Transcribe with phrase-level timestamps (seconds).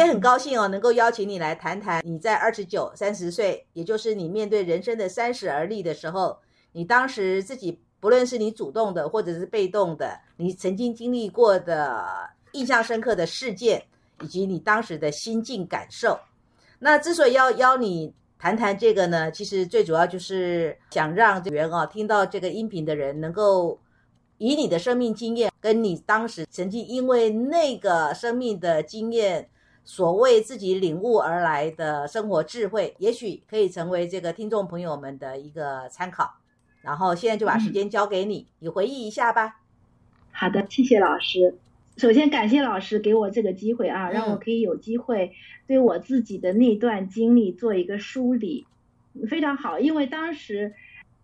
[0.00, 6.38] 天很高兴哦，能够邀请你来谈谈你在二十九、三十岁，也就是你面对人生的三十而立的时候，
[6.72, 13.82] 你当时自己不论是你主动的或者是被动的，你曾经经历过的印象深刻的事件，
[14.22, 16.18] 以及你当时的心境感受。
[16.78, 23.78] 那之所以要邀你谈谈这个呢，其实最主要就是想让这人啊听到这个音频的人能够。
[24.42, 29.46] 以你的生命经验，跟你当时曾经因为那个生命的经验
[29.92, 36.36] 所谓自己领悟而来的生活智慧，也许可以成为这个听众朋友们的一个参考。
[36.80, 39.62] 然后现在就把时间交给你，你回忆一下吧。
[40.30, 41.56] 好的，谢谢老师。
[41.96, 45.32] 首先感谢老师给我这个机会啊，让我可以有机会
[45.66, 48.68] 对我自己的那段经历做一个梳理，
[49.28, 49.80] 非常好。
[49.80, 50.72] 因为当时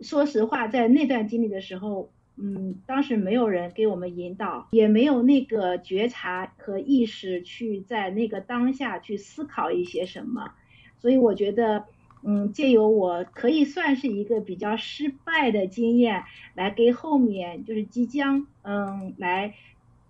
[0.00, 2.10] 说实话，在那段经历的时候。
[2.36, 10.52] 嗯，当时没有人给我们引导，也没有那个觉察和意识去在那个当下去思考一些什么，
[10.98, 11.84] 所以我觉得，
[12.22, 19.54] 嗯，借由我可以算是一个比较失败的经验，来给后面就是即将嗯来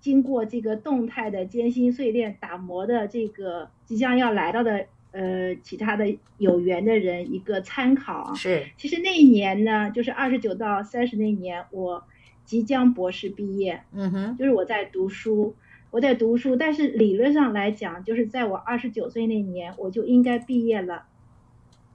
[0.01, 4.87] 经过这个动态的艰辛淬炼打磨的这个即将要来到的。
[5.13, 12.05] 呃，其他的有缘的人一个参考是，其实那一年呢，就是二十九到三十那年，我
[12.47, 15.55] 即将博士毕业，嗯哼，就是我在读书，
[15.91, 21.03] 我在读书，但是理论上来讲，就是在我二十九岁那年，我就应该毕业了，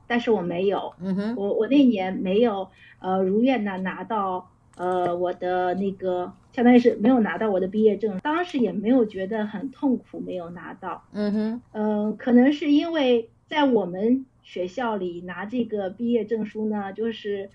[0.05, 4.49] 但是我没有，嗯哼，我我那年没有呃如愿的拿到。
[4.77, 11.03] 呃，我的那个相当于是没有拿到我的毕业证，当时也没有觉得很痛苦，没有拿到。
[11.11, 17.49] 嗯哼，嗯，可能是因为在我们学校里拿这个毕业证书呢，就是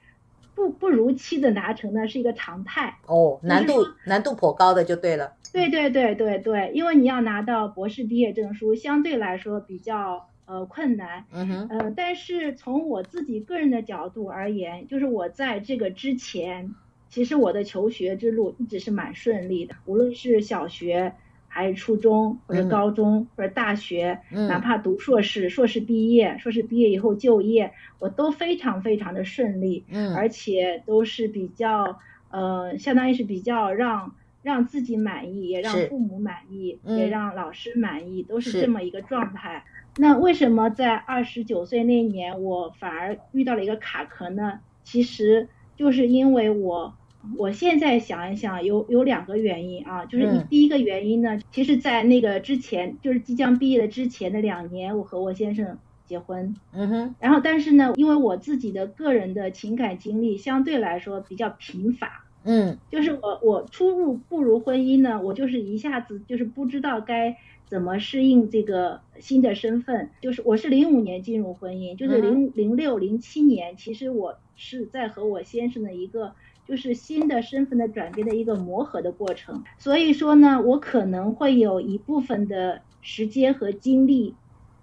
[0.56, 2.98] 不不如期的达成呢是一个常态。
[3.06, 5.34] 哦，难度难度颇高的就对了。
[5.52, 11.26] 对对对对对，因为你要拿到博士毕业证书，相对来说比较呃困难。
[11.30, 16.74] 嗯哼，呃，但是从我自己个人的角度而言，就是我在这个之前。
[17.08, 21.14] 其实我的求学之路一直是蛮顺利的，无论是小学
[21.56, 31.98] 还是初中或者高中或者大学，哪怕读硕士，硕士毕业，硕士毕业以后就业，我都非常非常的顺利，嗯，而且都是比较，
[32.30, 39.64] 呃，相当于是比较让让自己满意，也让父母满意，也让老师满意，都是这么一个状态。
[39.96, 44.60] 那为什么在二十九岁那年我反而遇到了一个卡壳呢？
[44.84, 45.48] 其实。
[45.78, 46.94] 就是因为我，
[47.36, 67.36] 我现在想一想，有有两个原因啊，就是第一个原因呢，其实，在那个之前，就是即将毕业的之前的两年，我和我先生结婚，嗯哼，然后但是呢，因为我自己的个人的情感经历相对来说比较贫乏，嗯，就是我我初入步入婚姻呢，我就是一下子就是不知道该
[67.68, 74.38] 怎么适应这个新的身份，就是我是零五年进入婚姻，就是零零六零七年，其实我。
[74.58, 76.32] 是在和我先生的一个
[76.66, 84.34] 就是新的身份的转变的一个磨合的过程，所以说呢，我可能会有一部分的时间和精力，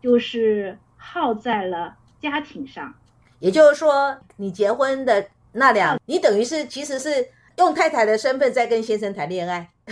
[0.01, 2.93] 就是耗在了家庭上。
[3.39, 7.27] 也就是说，你结婚的那两，你等于是其实是
[7.57, 9.69] 用太太的身份在跟先生谈恋爱。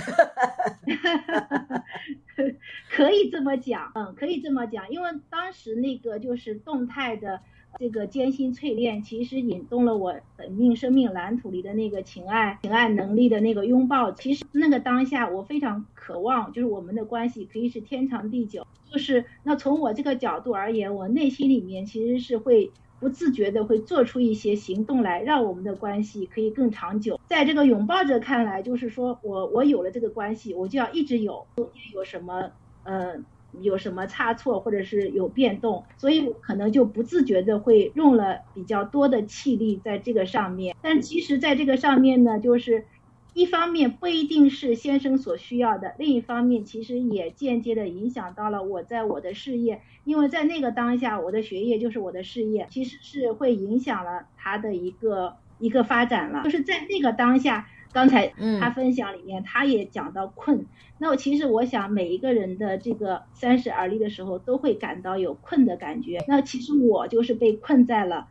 [2.90, 7.42] 可以这么讲，嗯，可以这么讲，因为当时那个就是动态的。
[7.80, 14.12] 这个艰辛淬炼，其实引动了我本命生命蓝图里的那个情爱、情爱能力的那个拥抱。
[14.12, 18.68] 其实那个当下，我非常渴望，就是我们的关系可以是天长地久。
[18.92, 27.20] 就是那从我这个角度而言，我内心里面其实是会不自觉的会做出一些行动来，让我们的关系可以更长久。
[27.26, 32.52] 在这个拥抱者看来，就是说我我有了这个关系，我就要一直有，中间有什么，
[32.84, 33.26] 嗯。
[33.60, 40.76] 有什么差错或者是有变动，所以可能就不自觉的会用了比较多的气力在这个上面。
[40.82, 42.86] 但其实，在这个上面呢，就是
[43.34, 57.68] 一方面不一定是先生所需要的，另一方面其实也间接的影响到了我在我的事业，因为在那个当下，我的学业就是我的事业，其实是会影响了他的一个一个发展了，就是在那个当下。
[57.94, 60.66] 刚才他分享里面，他也讲到困。
[60.98, 66.24] 那我其实我想，每一个人的这个三十而立的时候，都会感到有困的感觉。
[66.28, 68.28] 那其实我就是被困在了，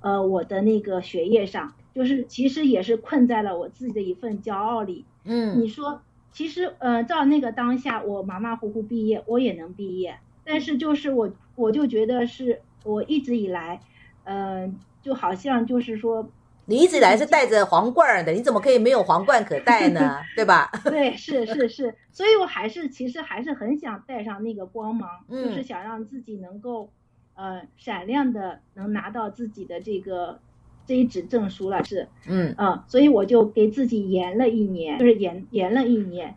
[0.00, 5.04] 呃，我的那个学业上，就是其实也是困在了我自己的一份骄傲里。
[5.24, 6.00] 嗯，你说，
[6.30, 10.18] 其实呃，照那个当下，我马马虎虎毕业，我也能毕业。
[10.44, 13.80] 但是就是我，我就觉得是我一直以来，
[14.24, 16.30] 嗯，就好像就是说。
[16.66, 20.20] 你一直以来是戴着皇冠的，你怎么可以没有皇冠可戴呢？
[20.36, 20.70] 对吧？
[20.84, 25.44] 对，是是是，所以我还是其实还是很想带上那个光芒，嗯。
[25.44, 26.90] 就是想让自己能够
[27.34, 30.38] 呃闪亮的能拿到自己的这个
[30.86, 32.08] 这一纸证书了，是。
[32.28, 32.54] 嗯。
[32.56, 36.36] 嗯，所以我就给自己延了一年，就是延延了一年。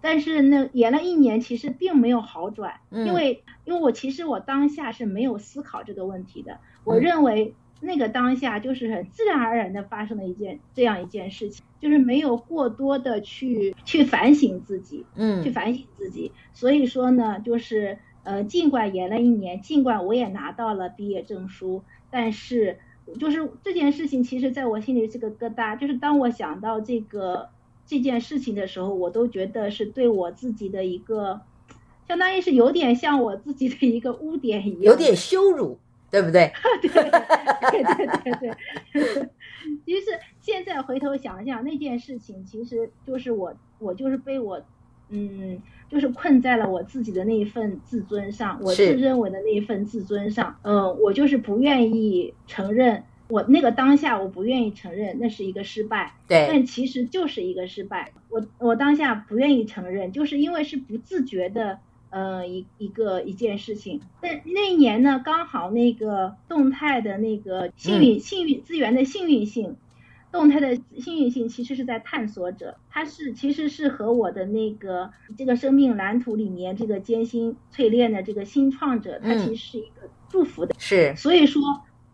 [0.00, 3.06] 但是那，延了一年，其实并没有好转，嗯。
[3.06, 7.00] 因为因为我其实我当下是没有思考这个问题的，我嗯。
[7.00, 16.32] 认为那个当下就是很自然而然的发生了一件这样一件事情，就是没有过多的去去反省自己，嗯去嗯反省自己。
[16.52, 22.78] 所以说呢，就是呃，尽管延了一年，尽管我也拿到了毕业证书，但是
[23.20, 25.78] 就是这件事情，其实在我心里是个疙瘩。
[25.78, 27.50] 就是当我想到这个
[27.86, 31.42] 这件事情的时候，我都觉得是对我自己的一个，
[32.08, 35.78] 相当于是有点像我自己的一个污点一样，有点羞辱，
[36.16, 36.50] 对不对？
[36.80, 39.28] 对对对对对。
[39.84, 40.06] 其实
[40.40, 44.62] 现在回头想想那件事情，其实就是我，我就是被我，
[45.10, 45.60] 嗯，
[45.90, 50.56] 就是困在了我自己的那一份自尊上，我自认为的那一份自尊上。
[50.62, 58.12] 嗯，我就是不愿意承认，我那个当下我不愿意承认那是一个失败，对，但其实就是一个失败。
[58.30, 61.80] 我我当下不愿意承认，就是因为是不自觉的，
[62.10, 64.00] 呃，一一个一件事情。
[64.20, 69.76] 但那一年呢，刚好那个动态的那个幸运、幸运资源的幸运性。
[70.32, 80.74] 动态的幸运性其实是在探索者，它是其实是和我的那个这个生命蓝图里面这个艰辛淬炼的这个新创者，它嗯其实是一个祝福的。
[80.78, 81.62] 是所以说，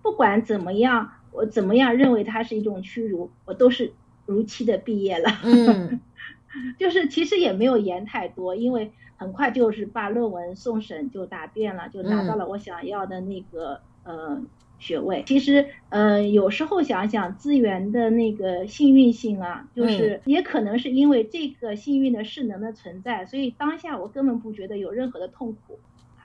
[0.03, 3.93] 不管怎么样，我怎么样认为它是一种屈辱，我都是
[4.27, 5.29] 如期的毕业了。
[5.43, 5.99] 嗯
[6.79, 14.41] 就是其实也没有延太多，因为很快就是把论文送审就答辩了，就拿到了我想要的那个、呃
[14.79, 15.23] 学位。
[15.27, 25.79] 其实呃有时候想想资源的那个幸运性啊，就是也可能是因为这个幸运的势能的存在，所以当下我根本不觉得有任何的痛苦。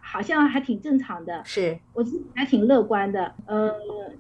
[0.10, 3.76] 好像还挺正常的，是我自己还挺乐观的，呃，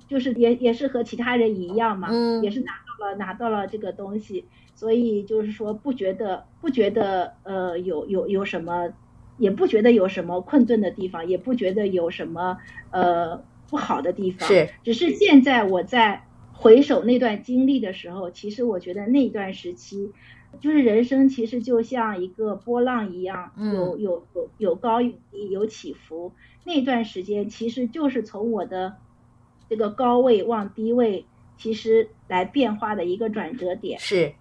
[0.05, 4.43] 就是也也是和其他人一样嘛，嗯也是拿到了拿到了这个东西，
[4.77, 8.93] 所以就是说不觉得不觉得呃有有有什么，
[9.37, 12.57] 也不觉得有什么困顿的地方，也不觉得有什么
[12.91, 20.13] 呃不好的地方，是，只是现在我在回首那段经历的时候，其实我觉得那段时期。
[20.61, 26.31] 就是人生其实就像一个波浪一样，嗯有有有有高有低，有起伏。
[26.63, 28.95] 那段时间其实就是从我的
[29.69, 31.25] 这个高位往低位，
[31.57, 33.99] 其实来变化的一个转折点。
[33.99, 34.31] 是，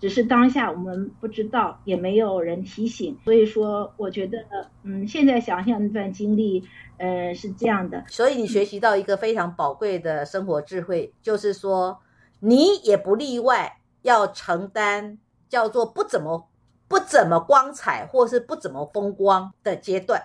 [0.00, 3.18] 只是当下我们不知道，也没有人提醒。
[3.24, 4.38] 所以说，我觉得，
[4.82, 6.62] 嗯，现在想想那段经历，
[6.98, 8.04] 呃，是这样的。
[8.08, 12.00] 所以你学习到一个非常宝贵的生活智慧，就是说
[12.40, 15.18] 你也不例外，要承担
[15.48, 16.48] 叫做不怎么
[16.86, 20.22] 不怎么光彩或是不怎么风光的阶段。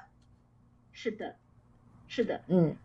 [0.91, 1.35] 是的，
[2.07, 2.75] 是的，嗯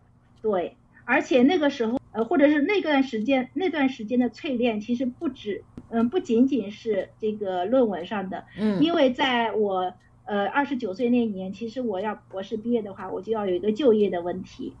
[0.41, 0.75] 对。
[1.05, 8.81] 而且那个时候，呃，或者是那段时间，那段时间的淬炼，其实不止，嗯，不仅仅是这个论文上的，嗯。
[8.83, 9.93] 因为在我
[10.25, 14.73] 呃二十九岁那年，其实我要博士毕业的话，我就要有一个就业的问题，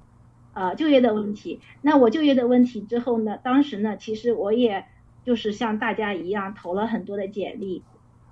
[0.53, 1.59] 呃，就业的问题。
[1.81, 4.85] 那我就业的问题之后呢，当时呢，其实我也
[5.23, 7.83] 就是像大家一样投了很多的简历，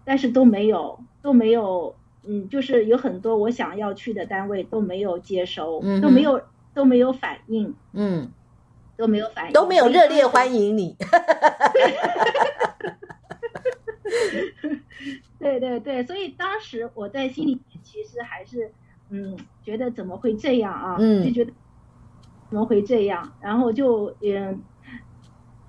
[0.06, 1.96] 但是都没有都没有，
[2.26, 6.42] 嗯，就是有很多我想要去的单位都没有接收，嗯都没有
[6.74, 8.32] 都没有反应，嗯，
[8.98, 10.70] 都没有反应，都没有热烈欢迎。
[10.70, 10.98] 迎你。
[15.40, 18.72] 对对对，所以当时我在心里面其实还是，
[19.10, 20.98] 嗯，觉得怎么会这样啊？
[21.00, 21.52] 嗯就觉得
[22.50, 23.34] 怎么会这样？
[23.40, 24.62] 然后就嗯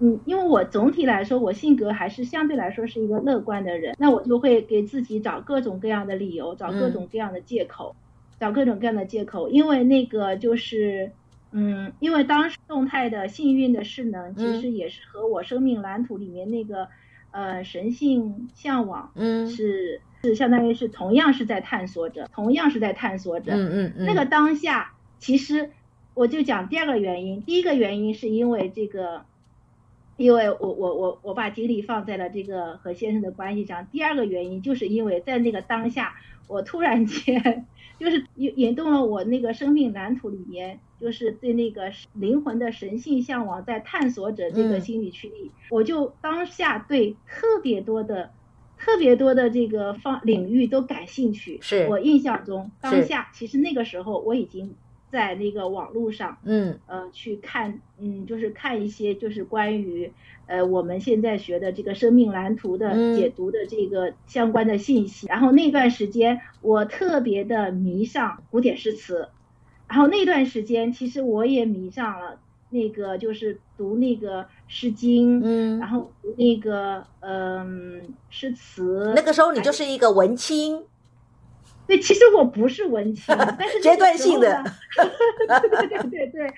[0.01, 7.95] 嗯，因为我总体来说，我性格还是相对来说是一个乐观的人，那我就会给自己找各种各样的理由，找各种各样的借口，
[8.41, 11.13] 找各种各样的借口，因为那个就是。
[11.51, 16.89] 嗯，因为当时动态的幸运的势能，其实也是和我生命蓝图里面那个，
[17.31, 23.53] 呃，神性向往，嗯是是相当于是同样是在探索着，同样是在探索着。
[23.55, 25.71] 嗯嗯嗯，那个当下，其实
[26.15, 29.25] 我就讲第二个原因，第一个原因是因为这个，
[30.19, 33.87] 因为我我我我把精力放在了这个和先生的关系上。
[33.87, 36.15] 第二个原因就是因为在那个当下，
[36.47, 37.67] 我突然间
[37.99, 48.33] 就是引引动了我那个生命蓝图里面，就是对那个灵魂的神性向往，在探索者这个嗯心理驱力，我就当下对特别多的。
[48.81, 54.73] 特别多的这个方领域都感兴趣，是我印象中当下其实那个时候我已经
[55.11, 60.13] 在那个网络上，嗯呃，去看，嗯，就是看一些就是关于
[60.47, 65.27] 呃我们现在学的这个生命蓝图的嗯解读的这个相关的信息。
[65.27, 69.29] 然后那段时间我特别的迷上古典诗词，
[69.87, 72.39] 然后那段时间其实我也迷上了
[72.71, 79.13] 那个就是读那个《诗经》，嗯然，后读那个嗯诗词。
[79.17, 80.83] 那个时候你就是一个文青，
[81.89, 84.63] 对，其实我不是文青， 但是阶段性的。
[84.63, 84.65] 呢
[85.61, 86.53] 对对对对，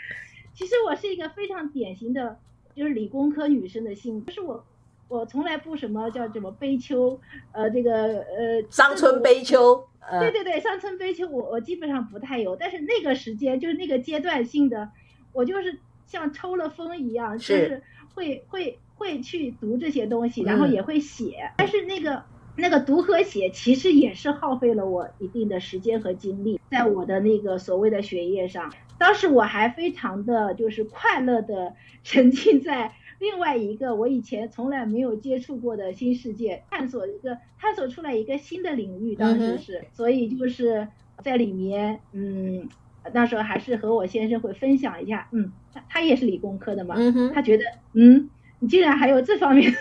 [0.53, 2.37] 其实我是一个非常典型的，
[2.75, 4.65] 就是理工科女生的性格，就是我
[5.09, 7.19] 我从来不什么叫什么悲秋，
[7.53, 9.23] 呃，这个呃伤春。
[9.23, 14.91] 悲秋，呃，对对对，伤春悲秋，我我基本上不太有，但是那个时间就是那个阶段性的，
[15.33, 17.69] 我就是像抽了风一样，就是。
[17.69, 17.83] 是
[18.13, 20.73] 会会会去读这些东西，然后嗯。
[20.73, 22.25] 也会写，但是那个
[22.61, 28.73] 那个读和写其实也是耗费了我一定的时间和精力，在我的那个所谓的学业上。
[28.99, 31.75] 当时我还非常的就是快乐的
[32.05, 40.87] 沉浸在另外一个我以前从来没有接触过的新世界，探索一个探索出来一个新的领域，当时是，所以就是
[41.23, 42.69] 在里面，嗯，
[43.13, 47.65] 那时候还是和我先生会分享一下，嗯，他他也是理工科的嘛，嗯，他觉得，
[47.95, 49.73] 嗯，你竟然还有这方面，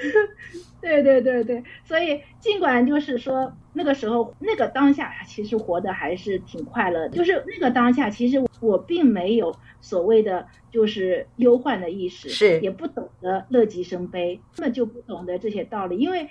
[0.80, 7.10] 对对对对，所以尽管就是说那个时候那个当下，其实活得还是挺快乐的。
[7.10, 15.98] 就是那个当下，其实我并没有所谓的就是忧患的意识，是也不懂得乐极生悲，根本就不懂得这些道理。
[15.98, 16.28] 因为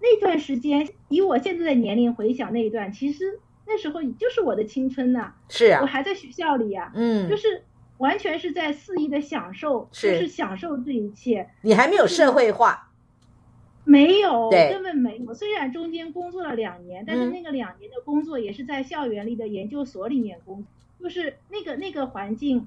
[0.00, 7.64] 那段时间，以我现在的年龄回想那一段，其实那时候就是我的青春呐、我是啊，我还在学校里呀、嗯，就是
[7.98, 11.50] 完全是在肆意的享受，是就是享受这一切。
[11.60, 12.89] 你还没有社会化，
[13.84, 15.34] 没有，根本没有。
[15.34, 20.66] 虽然中间工作了两年，但是嗯那个两年的工作也是在校园里的研究所里面工作，
[21.02, 22.66] 就是那个那个环境，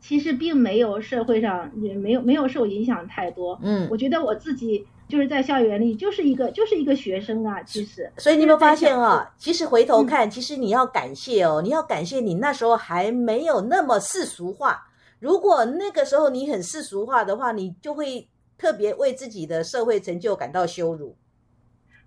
[0.00, 3.58] 其实并没有社会上也没有没有受影响太多。
[3.62, 8.12] 嗯我，觉得我自己就是在校园里就是一个就是一个学生啊，其实。
[8.18, 9.34] 所以你有没有发现啊？
[9.38, 14.84] 其实回头嗯看，其实你要感谢哦，你要感谢你那时候还没有那么世俗化。
[15.18, 18.28] 如果那个时候你很世俗化的话，你就会
[18.58, 21.16] 特别为自己的社会成就感到羞辱。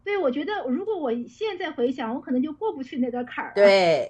[0.03, 4.09] 对，我觉得如果我现在回想，我可能就过不去那个坎儿。，对，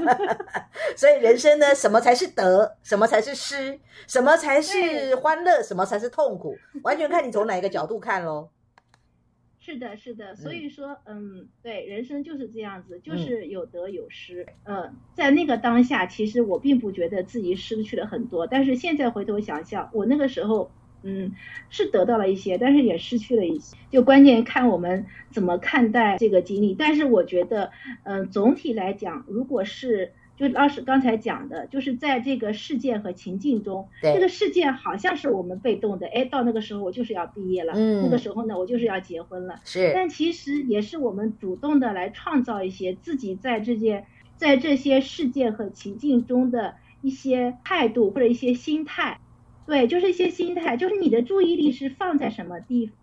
[0.96, 8.48] 所以人生呢，什么才是得，什么才是失，什么才是欢乐，什么才是痛苦，完全看你从哪一个角度看喽。
[9.60, 14.46] 是的，是的，所嗯以说，嗯，对，人生就是这样子，就嗯是有得有失。
[14.64, 20.70] 嗯，在那个当下，其实我并不觉得自己失去了很多，但是现在回头想想，我那个时候，
[21.04, 21.32] 嗯，
[21.70, 23.76] 是得到了一些，但是也失去了一些。
[23.90, 26.74] 就关键看我们怎么看待这个经历。
[26.74, 27.70] 但是我觉得，
[28.02, 39.60] 嗯，总体来讲，如果是就老师刚才讲的，就是在这个事件和情境中，对这个事件好像是我们被动的，哎，到那个时候我就是要毕业了，嗯那个时候呢，我就是要结婚了。
[39.64, 44.06] 是，但其实也是我们主动的来创造一些自己在这件
[44.36, 49.20] 在这些事件和情境中的一些态度或者一些心态，
[49.66, 52.94] 对，就是一些心态，就是你的注意力是放在什么地方。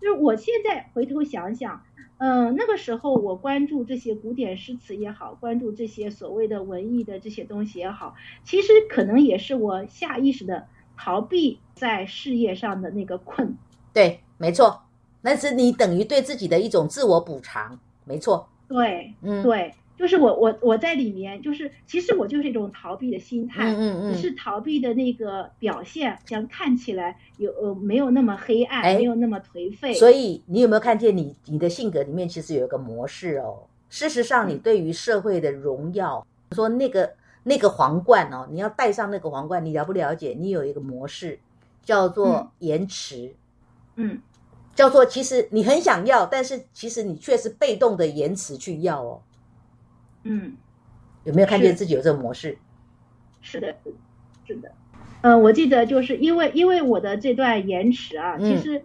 [0.00, 1.84] 就是我现在回头想想，
[2.18, 10.66] 嗯、那个时候我关注这些古典诗词也好，关注这些所谓的文艺的这些东西也好，其实可能也是我下意识的
[10.96, 13.56] 逃避在事业上的那个困。
[13.92, 14.82] 对，没错，
[15.20, 29.94] 那是你等于对自己的一种自我补偿，没错，对，嗯，对，就是我我我在里面，就是其实我就是一种逃避的心态，嗯嗯是逃避的那个表现，想看起来有呃没有那么黑暗，哎没有那么颓废。
[29.94, 33.60] 所以你有没有看见你你的性格里面其实有一个模式哦？
[33.90, 37.12] 事实上，你对于社会的荣耀，说那个
[37.44, 40.34] 那个皇冠哦，你要戴上那个皇冠，你了不了解？
[40.36, 41.38] 你有一个模式
[41.84, 43.34] 叫做延迟，
[43.96, 44.18] 嗯，
[44.74, 49.20] 叫做其实你很想要，但是其实你却是被动的延迟去要哦。
[50.24, 50.56] 嗯，
[51.24, 52.58] 有没有看见自己有这个模式？
[53.40, 53.76] 是的，
[54.46, 54.72] 是的。
[55.22, 58.44] 嗯、我记得就是因为因为我的这段延迟啊，嗯。
[58.44, 58.82] 其实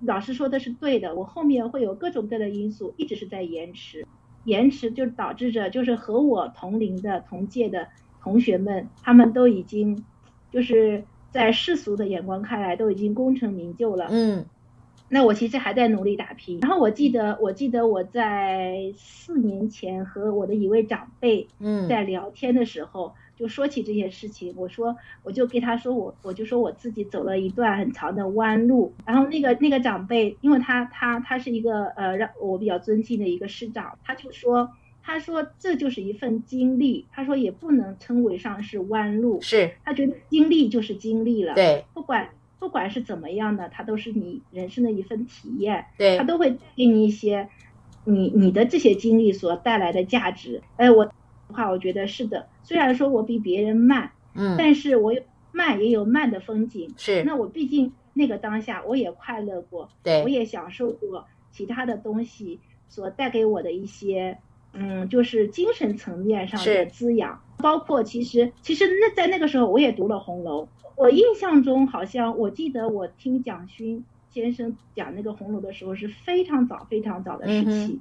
[0.00, 4.06] 老师说的是对的，我后面会有各种各样的因素，一直是在延迟，
[4.44, 7.88] 延迟就导致着就是和我同龄的同届的
[8.22, 10.04] 同学们，他们都已经
[10.50, 14.46] 就是在世俗的眼光看来都已经功成名就了，嗯
[15.12, 16.60] 那我其实还在努力打拼。
[16.62, 34.70] 然后我记得，我记得我在四年前和我的一位长辈嗯，在聊天的时候，就说起这些事情，我说我就给他说我我就说我自己走了一段很长的弯路，然后那个那个长辈，因为他他他是一个呃让我比较尊敬的一个师长，他就说
[35.02, 39.72] 他说这就是一份经历，他说也不能称为上是弯路，是。
[39.84, 41.84] 他觉得经历就是经历了，对。
[41.94, 42.28] 不管
[42.60, 47.48] 不管是怎么样的，它都是你人生的一份体验，对它都会给你一些
[48.04, 50.62] 你你的这些经历所带来的价值。
[50.76, 51.10] 哎，我
[51.48, 56.92] 话我觉得是的，虽然说我比别人慢，嗯但是我有慢也有慢的风景。
[56.96, 64.38] 是那我毕竟那个当下我也快乐过，对我也享受过其他的东西所带给我的一些，
[64.72, 67.40] 嗯，就是精神层面上的滋养。
[67.58, 70.64] 包括其实其实那在那个时候我也读了《红楼》，
[70.96, 78.00] 我印象中好像我记得我听蒋勋先生讲那个《红楼》的时候是非常早非常早的时嗯期。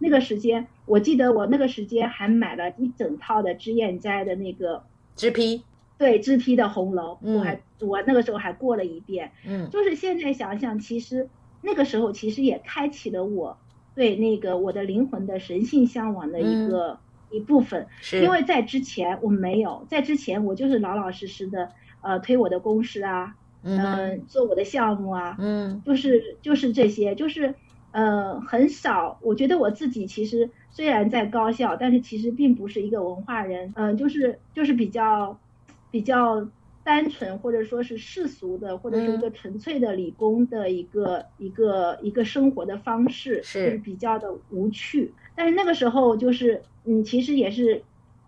[0.00, 4.84] 那个时间，我记得我那个时间还买了一整套的脂砚斋的那个
[5.16, 5.62] 脂批
[5.96, 9.32] 对脂批的《红楼》，嗯我还我那个时候还过了一遍。
[9.46, 11.28] 嗯就是现在想想，其实
[11.62, 13.56] 那个时候其实也开启了我
[13.98, 17.00] 对那个我的灵魂的神性向往的一个、
[17.32, 18.22] 一部分，是。
[18.22, 25.82] 因为在之前我没有，在之前我就是老老实实的呃推我的公司啊，嗯做我的项目啊，嗯。
[25.84, 27.52] 就是就是这些，就是
[27.90, 29.18] 呃很少。
[29.20, 35.36] 我觉得我自己其实虽然在高校，但是其实并不是一个文化人，嗯、就是就是比较
[35.90, 36.46] 比较
[36.88, 43.66] 单纯，或者说是世俗的，或者是一个纯粹的理工的一个、一个一个生活的方式，是。
[43.66, 45.12] 就是比较的无趣。
[45.36, 47.82] 但是那个时候就是嗯，其实也是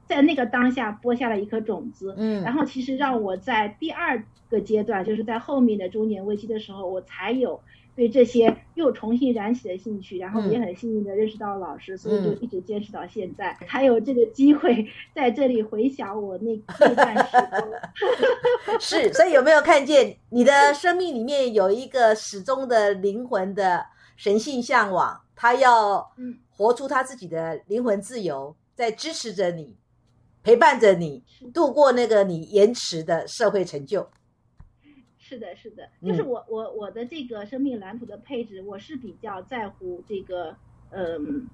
[0.07, 2.43] 在那个当下播下了一颗种子，嗯。
[2.43, 7.59] 然后其实让我在第二个阶段，就是在后面的中年危机的时候，我才有
[8.00, 17.62] 对这些又重新燃起了兴趣，然后也很幸运的认识到老师，所以就一直坚持到现在，才有这个机会在这里回想我那那段时光。
[18.80, 23.85] 是，所以有没有看见你的生命里面有一个始终的灵魂的
[24.16, 26.38] 神性向往，他要嗯。
[26.61, 29.75] 活出他自己的灵魂自由，在支持着你，
[30.42, 34.07] 陪伴着你度过那个你延迟的社会成就。
[35.31, 40.57] 是的，是的，嗯就是我我我的这个生命蓝图的配置，我是比较在乎这个，
[40.91, 41.47] 嗯，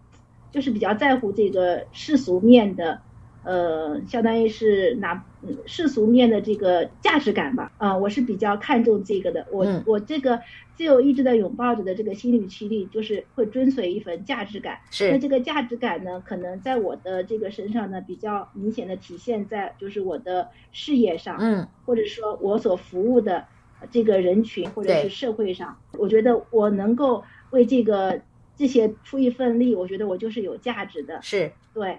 [0.50, 3.02] 就是比较在乎这个世俗面的，
[3.44, 9.46] 呃，相当于是拿嗯世俗面的这个价值感吧，啊、我是比较看重这个的。
[9.52, 9.84] 我、嗯。
[9.86, 10.40] 我这个
[10.74, 14.78] 自由意志的拥抱者的这个心理驱力，就是会追随一份价值感。
[14.90, 15.10] 是。
[15.10, 21.68] 那，这个价值感呢，可能在我的这个身上呢，比较明显的体现在就是我的事业上，嗯。
[21.84, 23.46] 或者说我所服务的
[23.90, 28.20] 这个人群或者是社会上，我觉得我能够为这个
[28.56, 31.20] 这些出一份力，我觉得我就是有价值的。
[31.22, 31.98] 是，对，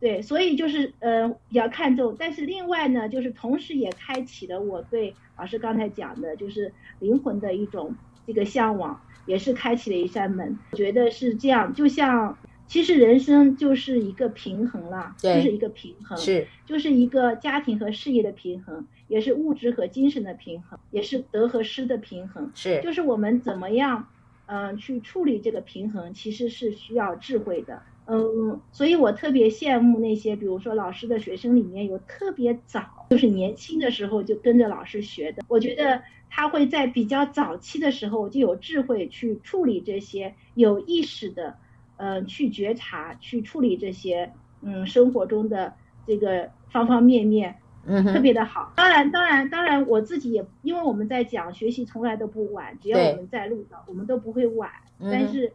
[0.00, 7.94] 对，所以就是呃比较看重，但是另外呢，就是同时也开启了我对老师刚才讲的，就是灵魂的一种
[8.26, 10.58] 这个向往，也是开启了一扇门。
[10.70, 12.36] 我觉得是这样，就像
[12.68, 22.52] 其实人生就是一个平衡啦，就是一个平衡，是，就是一个家庭和事业的平衡，也是物质和精神的平衡，也是得和失的平衡。
[22.54, 24.06] 是，就是我们怎么样，
[24.46, 27.82] 嗯、去处理这个平衡，其实是需要智慧的。
[28.06, 35.42] 嗯，所以我特别羡慕那些，比如说老师的学生里面有特别早，就是年轻的时候就跟着老师学的。
[35.48, 41.58] 我觉得他会在比较早期的时候就有智慧去处理这些，有意识的，
[41.98, 44.32] 呃，去觉察、去处理这些，
[44.62, 45.74] 嗯，生活中的
[46.06, 47.52] 这个方方面面。
[47.86, 48.72] 特嗯特，别的好。
[48.76, 54.70] 当然，当然，当然，我自己也因为我们在讲学习从来都不晚，只要我们在路上，我们都不会晚。
[54.98, 55.52] 嗯但是，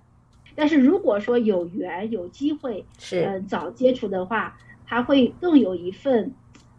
[0.56, 6.34] 但是如果说有缘有机会，是，嗯、早接触的话，他会更有一份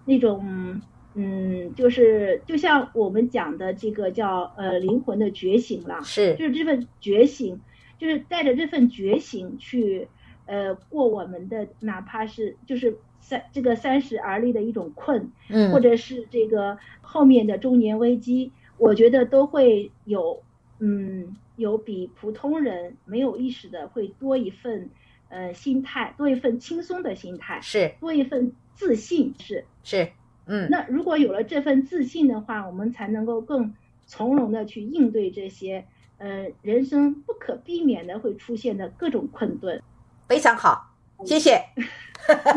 [0.05, 0.81] 那种。
[1.17, 7.61] 嗯，就是就像我们讲的这个叫呃灵魂的觉醒了，是，就是这份觉醒，
[7.99, 10.09] 就是带着这份觉醒去
[10.47, 20.43] 呃过我们的，哪怕是就是三这个三十而立的一种困，嗯，或者是这个后面的中年危机，我觉得都会有，
[20.79, 24.91] 嗯，有比普通人没有意识的会多一份，
[25.29, 29.65] 呃，心态，多一份轻松的心态，是，多一份自信是。
[29.83, 30.09] 是，
[30.47, 33.75] 嗯，那如果有了这份自信的话，我们才能够更
[34.07, 35.87] 从容的去应对这些，
[36.19, 39.83] 呃，人生不可避免的会出现的各种困顿。
[40.29, 40.95] 非常好，
[41.27, 41.63] 谢谢，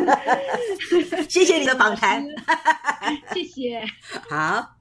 [1.28, 2.26] 谢谢你的访谈，
[3.34, 3.84] 谢谢。
[4.30, 4.77] 好。